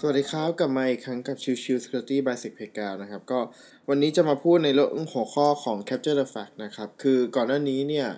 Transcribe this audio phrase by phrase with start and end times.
[0.00, 3.40] สวัสดีครับกลับมาอีกครั้งกับชิวชิว Security by Sec p a y g a นะครับก็
[3.88, 8.08] วันนี้จะมาพูดในเรื่องหัวข้อของ Capture the Fact นะครับคือก่อนหน้านี้เนี่ย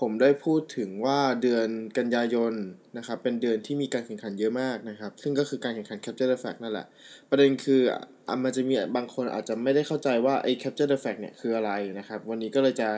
[0.00, 1.68] ผมได้พูดถึงว่าเดือน
[1.98, 2.52] กันยายน
[2.96, 6.86] นะครับเป็นเดือนที่มีการแข่งขันเยอะมากนะครับซึ่งก็คือการแข่งขัน Capture the Fact นั่นแหละ
[7.30, 12.88] ประเด็นคืออะมันจะมีบางคนอาจจะไม่ได้เข้าใจว่าไอ้ Capture the Fact เนี่ยคืออะไรนะครับวันนี้ก็เลยจะ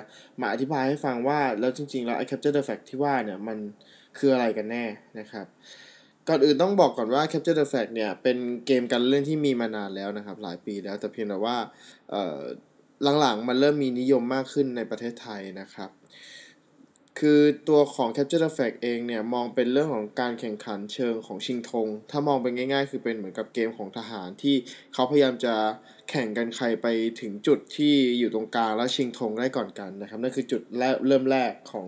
[0.40, 3.58] มาอธิบายให้ฟังว่าแล้วจริงๆแล้วไอ้ Capture the Fact ที่ว่าเนี่ยมัน
[4.18, 4.84] คืออะไรกันแน่
[5.18, 5.48] นะครับ
[6.28, 8.36] ก่อนอื่นต้องบอกก่อนว่า Capture the Flag เนี่ย เป็น
[8.66, 11.56] เกมการเล่นที่มีมานานแล้วนะครับ หลายปีแล้วแต่เพียงแต่ว่า
[13.20, 15.90] หลังๆ มันเริ่มมีนิยมมากขึ้นในประเทศไทยนะครับ
[17.18, 24.56] คือตัวของ Capture the Flag เองเนี่ย มองเป็นเรื่องของการแข่งขันเชิงของชิงธง ถ้ามองเป็นง่าย ๆ คือเป็นเหมือนกับเกมของทหารที่
[24.92, 25.54] เขาพยายามจะ
[26.10, 26.86] แข่งกันใครไป
[27.20, 31.86] ถึงจุดที่อยู่ตรงกลางแล้วชิงธงได้ก่อนกันนะครับนั่นคือจุดแรกเริ่มแรกของ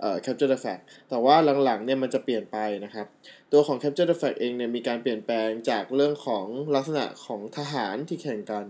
[0.00, 3.06] เอ่อ Capture the Flag แต่ว่าหลังๆเนี่ยมันจะเปลี่ยนไปนะครับ
[3.52, 8.66] ตัวของ Capture the Flag เองเนี่ยมีการเปลี่ยนแปลงจากเรื่องของลักษณะของทหารที่แข่งกัน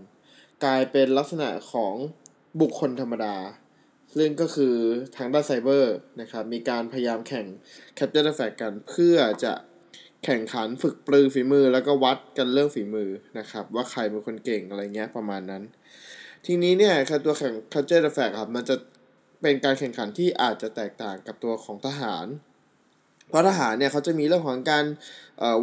[0.65, 1.95] กลายเป็นลักษณะของ
[2.61, 3.37] บุคคลธรรมดา
[4.17, 4.77] ซึ่งก็คือ
[5.17, 7.47] ทางด้านไซเบอร์นะครับ มีการพยายามแข่ง
[7.99, 9.53] Capture the Flag กันเพื่อจะ
[10.25, 15.63] แข่งขันฝึกปรือฝีมือแล้วก็วัดกันเรื่องฝีมือนะครับ ว่าใครเป็นคนเก่งอะไรเงี้ยประมาณนั้น
[16.47, 18.77] ทีนี้เนี่ยตัวแข่ง Capture the Flag ครับมันจะ
[19.43, 22.27] เป็นการแข่งขันที่อาจจะแตกต่างกับตัวของทหาร
[23.29, 24.85] เพราะทหารเนี่ยเขาจะมีเรื่องของการ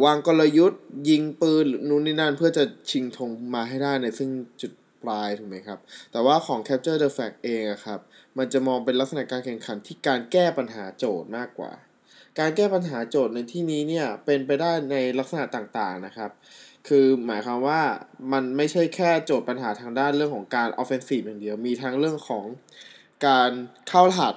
[0.04, 5.78] วางกลยุทธ์ ยิงปืนนู่นนี่นั่น เพื่อจะชิงธงมาให้ได้ในซึ่งจุดปลายถูกไหมครับ
[6.12, 8.00] แต่ว่าของ Capture the Flag เองอะครับ
[8.38, 11.72] มันจะมองเป็นลักษณะการแข่งขันที่การแก้ปัญหาโจทย์มากกว่า
[12.38, 16.30] การแก้ปัญหาโจทย์ในที่นี้เนี่ยเป็นไปได้ในลักษณะต่างๆนะครับ
[16.88, 17.80] คือหมายความว่า
[18.32, 22.44] มันไม่ใช่แค่โจทย์ปัญหาทางด้านเรื่องของการ offensive อย่างเดียว มีทั้งเรื่องของ
[23.26, 23.50] การ
[23.88, 24.34] เข้ารหัส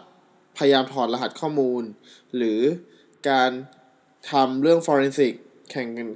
[0.58, 1.83] พยายามถอดรหัสข้อมูล
[2.35, 2.61] หรือ
[3.30, 3.52] การ
[4.31, 5.33] ทำเรื่อง forensic
[5.71, 6.09] แข่งกัน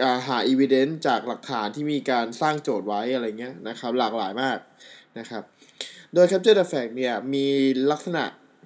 [0.00, 4.58] การหา evidence จากหลักฐานที่มีการสร้างโจทย์ไว้อะไรเงี้ยนะครับ หลากหลายมาก
[5.18, 5.42] นะครับ
[6.14, 7.46] โดย Capture the Fact เนี่ย มี
[7.90, 8.24] ลักษณะ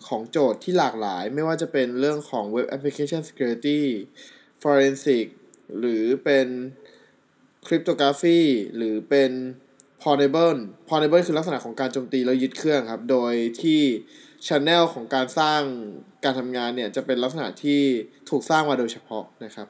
[0.09, 3.81] ของโจทย์ที่หลากหลาย ไม่ว่าจะเป็นเรื่องของ Web Application Security
[4.63, 5.27] Forensic
[5.79, 6.47] หรือเป็น
[7.67, 8.41] Cryptography
[8.77, 9.31] หรือเป็น
[10.03, 13.81] portable portable คือลักษณะของการโจมตีแล้วยึดเครื่องครับ โดยที่
[14.47, 15.63] channel ของการสร้าง
[16.25, 17.81] การทำงานเนี่ย จะเป็นลักษณะที่
[18.31, 19.69] ถูกสร้างมาโดยเฉพาะนะครับ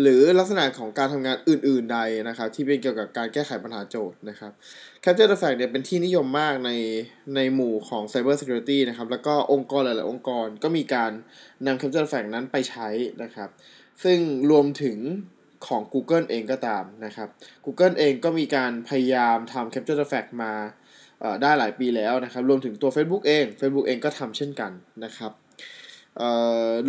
[0.00, 4.52] หรือลักษณะของการทำงานอื่น ๆ ใดนะครับ ที่เป็นเกี่ยวกับการแก้ไขปัญหาโจทย์นะครับ
[5.04, 6.70] Capture the Fact เนี่ยเป็นที่นิยมมากใน
[7.36, 11.10] ในหมู่ของ Cyber Security นะครับ แล้วก็องค์กรหลาย ๆ องค์กรก็มีการ
[11.66, 12.88] นำ Capture the Fact นั้นไปใช้
[13.22, 13.50] นะครับ
[14.04, 14.18] ซึ่ง
[14.50, 14.98] รวมถึง
[15.66, 17.28] ของ Google เองก็ตามนะครับ
[17.64, 20.52] Google เองก็มีการพยายามทำ Capture the Fact มา
[21.42, 24.72] ได้หลายปีแล้วนะครับ รวมถึงตัว Facebook เอง Facebook เองก็ทำเช่นกัน
[25.04, 25.32] นะครับ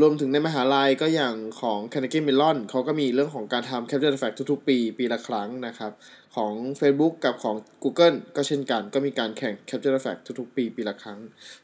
[0.01, 5.91] รวมถึงในมหาลัยก็อย่างของ Carnegie Mellon เขาก็มีเรื่องของการทำ Capture the Fact ทุกๆ ปี ปีละครั้งนะครับ
[6.35, 11.19] ของ Facebook กับของ Google ก็เช่นกัน ก็มีการแข่ง Capture the Fact ทุกๆ ปี ปีละครั้ง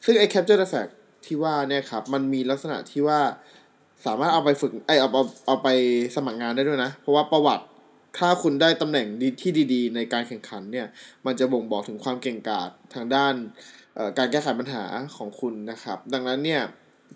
[0.05, 0.91] ซึ่งไอ้ Capture the Fact
[1.25, 3.21] ที่ว่าเนี่ยครับ มันมีลักษณะที่ว่า
[4.05, 5.67] สามารถเอาไปฝึกไอเอาเอาเอาไป
[6.15, 7.65] สมัครงานได้ด้วยนะ เพราะว่าประวัติ
[8.17, 9.07] ถ้าคุณได้ตำแหน่ง
[9.41, 10.87] ที่ดีๆ ในการแข่งขันเนี่ย
[11.25, 13.33] มันจะบ่งบอกถึงความเก่งกาจทางด้าน
[14.17, 14.83] การแก้ไขปัญหา
[15.17, 16.61] ของคุณนะครับ ดังนั้นเนี่ย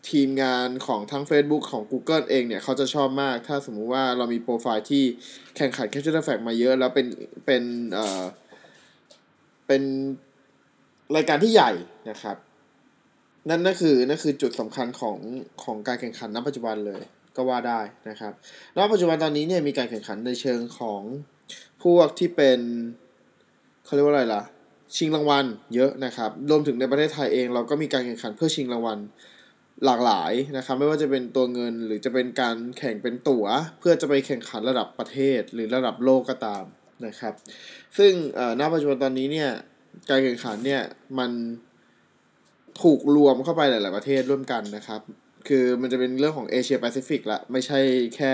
[0.10, 5.04] ทีมงานของทั้ง Facebook ของ Google เองเนี่ยเขาจะชอบมาก ถ้าสมมุติว่าเรามีโปรไฟล์ที่
[5.58, 7.08] แข่งขัน Capture the Fact มาเยอะ แล้วเป็น
[7.46, 7.64] เป็น
[7.94, 8.24] เอ่อ
[9.68, 9.82] เป็น
[11.16, 11.72] รายการที่ใหญ่
[12.10, 12.38] นะครับ
[13.48, 15.18] นั่นนั่นคือนั่นคือจุดสำคัญของ
[15.64, 17.02] ของการแข่งขันณปัจจุบันเลย
[17.36, 18.34] ก็ว่าได้นะครับ
[18.78, 21.02] ณปัจจุบันตอนนี้เนี่ยมีการแข่งขันในเชิงของ
[21.84, 22.60] พวกที่เป็น
[23.86, 24.44] เขาเรียกว่าอะไรล่ะ
[24.96, 25.46] ชิงรางวัล
[25.76, 29.00] เยอะนะครับ รวมถึงในประเทศไทยเอง เราก็มีการแข่งขันเพื่อชิงรางวัล
[29.86, 33.46] หลากหลายนะครับ ไม่ว่าจะเป็นตัวเงินหรือจะเป็นการแข่งเป็นตั๋ว
[33.80, 36.64] เพื่อจะไปแข่งขันระดับประเทศหรือระดับโลกก็ตาม
[37.06, 37.34] นะครับ
[37.98, 38.12] ซึ่ง
[38.60, 39.50] ณปัจจุบันตอนนี้เนี่ย
[40.10, 40.82] การแข่งขันเนี่ย
[41.20, 41.32] มัน
[42.82, 45.02] ถูกรวมเข้าไปหลาย ๆ ประเทศร่วมกันนะครับ
[45.48, 47.80] คือมันจะเป็นเรื่องของเอเชียแปซิฟิกละไม่ใช่
[48.16, 48.34] แค่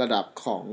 [0.00, 0.64] ระดับของ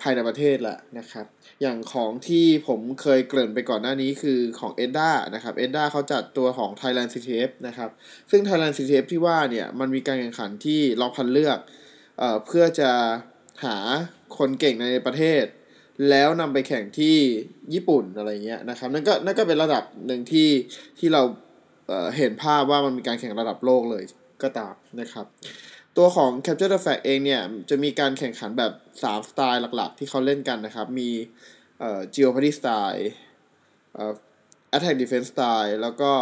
[0.00, 1.26] ภายในประเทศละนะครับ
[1.62, 7.90] อย่างของที่ผมเคยเกริ่นไปก่อนหน้านี้คือของ e d a นะครับ e d a เขาจัดตัวของ Thailand CTF นะครับ
[8.30, 11.58] ซึ่ง Thailand CTF ที่ว่าเนี่ย มันมีการแข่งขันที่รอบคัดเลือก
[12.18, 12.90] เอ่อเพื่อจะ
[13.64, 13.76] หา
[14.38, 15.44] คนเก่งในประเทศ
[16.10, 17.16] แล้วนำไปแข่งที่
[17.74, 20.48] ญี่ปุ่นอะไรเงี้ยนะครับ นั่นก็นั่นก็เป็นระดับหนึ่งที่
[20.98, 21.22] ที่เรา
[22.16, 24.04] เห็นภาพว่ามันมีการแข่งระดับโลกเลย
[24.42, 25.26] ก็ตามนะครับ
[25.96, 31.10] ตัวของ Capture the Flag เองเนี่ย จะมีการแข่งขันแบบ 3 สไตล์หลักๆ ที่เขาเล่นกันนะครับ มี
[31.80, 33.04] เอ่อ Geopardy Style
[33.94, 34.12] เอ่อ
[34.76, 36.12] Attack Defense Style แล้วก็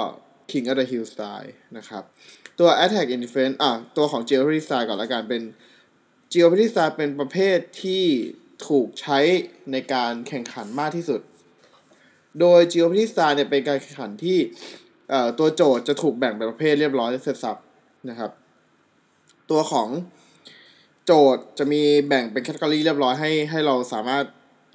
[0.51, 2.03] King of the Hill Style นะครับ
[2.59, 5.43] ตัว Attack and Defense อะ ตัวของ Geopardy Style ก่อนละกันเป็น
[6.33, 8.05] Geopolitics Style เป็นประเภทที่
[8.69, 9.19] ถูกใช้
[9.73, 11.21] ในการแข่งขันมากที่สุด
[12.41, 14.39] โดย Geopolitics Style เนี่ยเป็นการแข่งขันที่
[15.39, 17.57] ตัวโจทย์จะถูกแบ่งเป็นประเภทเรียบร้อยเสร็จสับ
[18.09, 18.31] นะครับ
[19.51, 19.89] ตัวของ
[21.07, 24.25] โจทย์จะมีแบ่งเป็นแคตตา o r y เรียบร้อยให้ให้เราสามารถ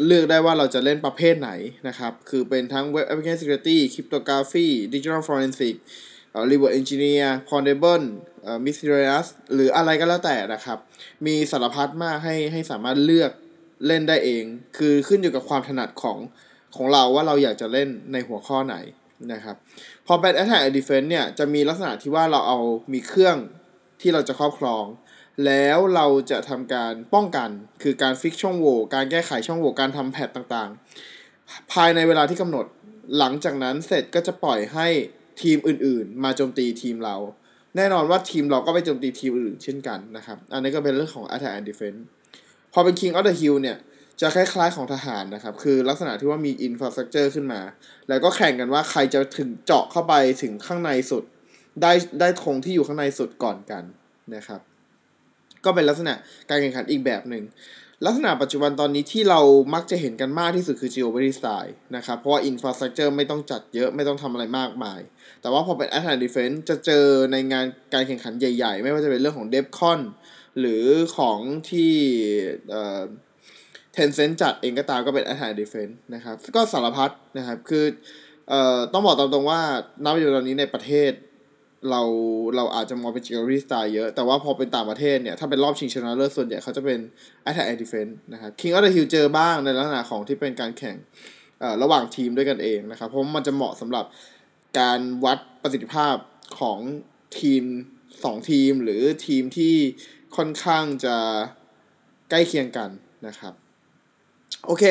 [0.06, 1.52] เลือกได้ว่าเราจะเล่นประเภทไหน
[1.88, 5.76] นะครับ คือเป็นทั้ง Web Application Security Cryptography Digital Forensic
[6.32, 8.06] เอ่อ Reverse Engineer Portable
[8.44, 10.78] เอ่อ Mysterious หรืออะไรก็แล้วแต่นะครับ
[11.26, 13.32] มีสารพัดมากให้ให้สามารถเลือก
[13.88, 14.44] เล่นได้เอง
[14.78, 16.18] คือขึ้นอยู่กับความถนัดของ
[16.76, 18.76] ของเราว่าเราอยากจะเล่นในหัวข้อไหน
[19.34, 19.56] นะครับ
[20.08, 22.60] พอเป็น Attack and Defense เนี่ยจะมีลักษณะที่ว่าเราเอา
[22.94, 23.38] มีเครื่อง
[24.02, 24.86] ที่เราจะครอบครอง
[25.46, 27.50] แล้วเราจะทำการป้องกัน
[27.84, 32.66] คือการฟิกช่องโหว่การแก้ไขช่องโหว่การทำแพทต่างๆ ภายในเวลาที่กำหนด
[33.18, 34.88] หลังจากนั้นเสร็จก็จะปล่อยให้
[35.42, 37.18] ทีมอื่นๆ มาโจมตีทีมเรา
[37.76, 42.02] แน่นอนว่าทีมเราก็ไปโจมตีทีมอื่นเช่นกันนะครับ อันนี้ก็เป็นเรื่องของ Attack and Defense
[42.74, 43.78] พอเป็น King of the Hill เนี่ย
[44.22, 47.62] จะคล้ายๆของทหารนะครับ คือลักษณะที่ว่ามี infrastructure ขึ้นมา
[48.10, 51.24] แล้วก็แข่งกันว่าใครจะถึงเจาะเข้าไปถึงข้างในสุด
[51.82, 53.84] ได้ได้ธงที่อยู่ข้างในสุดก่อนกัน
[54.36, 54.62] นะครับ
[55.66, 56.14] ก็เป็นลักษณะ
[56.50, 57.44] การแข่งขันอีกแบบหนึ่ง
[58.06, 59.42] ลักษณะปัจจุบันตอนนี้ที่เรา
[59.74, 65.00] มักจะเห็นกันมากที่สุดคือ Geometry Style นะครับ เพราะว่า Infrastructure ไม่ต้องจัดเยอะไม่ต้องทำอะไรมากมาย
[65.42, 70.00] แต่ว่าพอเป็น Attack defense จะเจอในงานการแข่งขันใหญ่ ๆ ไม่ว่าจะเป็นเรื่องของ DevCon
[70.60, 70.86] หรือ
[71.18, 71.40] ของ
[71.70, 71.94] ที่
[73.96, 77.86] เอ่อ Tencent จัดเองก็ตามก็เป็น Attack and Defense นะครับ ก็สารพัดนะครับ คือ
[78.50, 79.62] เอ่อต้องบอกตามตรงว่า
[80.04, 81.12] ณปัจจุบันตอนนี้ในประเทศ
[81.90, 82.02] เรา
[82.56, 87.00] เราอาจจะมองเป็น Geometry Style เยอะ แต่ว่าพอเป็นต่างประเทศเนี่ย ถ้าเป็นรอบชิงชนะเลิศส่วนใหญ่เขาจะเป็น
[87.46, 90.96] Attack and Defense นะครับ King of the Hill เจอบ้างในลักษณะของที่เป็นการแข่ง
[91.60, 94.06] เอ่อระหว่างทีมด้วยกันเองนะครับ เพราะมันจะเหมาะสำหรับ
[94.80, 96.16] การวัดประสิทธิภาพ
[96.60, 96.80] ของ
[97.40, 97.64] ทีม
[98.24, 99.76] สองทีมหรือทีมที่
[100.38, 101.16] ค่อนข้างจะ
[102.30, 102.90] ใกล้เคียงกัน
[103.28, 103.54] นะครับ
[104.68, 104.84] โอเค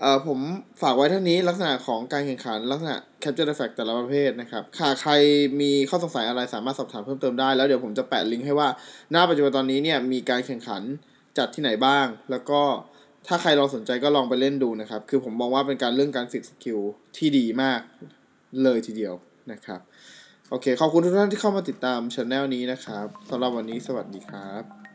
[0.00, 0.38] เอ่อผม
[0.82, 5.12] ฝากไว้เท่านี้ลักษณะของการแข่งขัน ลักษณะ Capture the Flag แต่ละประเภทนะครับค่ะใคร
[5.60, 8.68] มีข้อสงสัยอะไรสามารถสอบถามเพิ่มเติมได้ แล้วเดี๋ยวผมจะแปะลิงก์ให้ว่า
[9.14, 10.82] ณปัจจุบันตอนนี้เนี่ยมีการแข่งขัน
[11.38, 12.60] จัดที่ไหนบ้าง แล้วก็
[13.26, 16.78] ถ้าใครลองสนใจก็ลองไปเล่นดูนะครับ คือผมมองว่าเป็นการเรื่องการฝึกสกิล
[17.16, 17.80] ที่ดีมาก
[18.62, 19.14] เลยทีเดียว
[19.52, 19.80] นะครับ
[20.50, 24.87] โอเค ขอบคุณทุกท่านที่เข้ามาติดตามช anel นี้นะครับสำหรับวันนี้สวัสดีครับ